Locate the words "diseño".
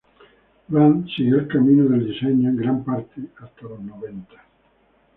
2.07-2.49